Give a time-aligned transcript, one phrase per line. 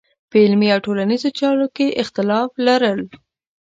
[0.29, 3.01] په علمي او ټولنیزو چارو کې اختلاف لرل.